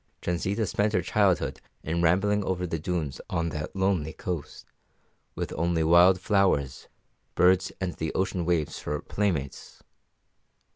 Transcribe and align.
Transita 0.19 0.65
spent 0.67 0.93
her 0.93 1.03
childhood 1.03 1.61
in 1.83 2.01
rambling 2.01 2.43
over 2.43 2.65
the 2.65 2.79
dunes 2.79 3.21
on 3.29 3.49
that 3.49 3.75
lonely 3.75 4.13
coast, 4.13 4.65
with 5.35 5.53
only 5.53 5.83
wild 5.83 6.19
flowers, 6.19 6.87
birds, 7.35 7.71
and 7.79 7.93
the 7.97 8.11
ocean 8.15 8.43
waves 8.43 8.79
for 8.79 8.99
playmates. 8.99 9.83